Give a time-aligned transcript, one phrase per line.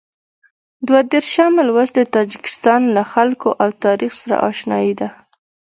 [0.87, 5.09] دوه دېرشم لوست د تاجکستان له خلکو او تاریخ سره اشنايي ده.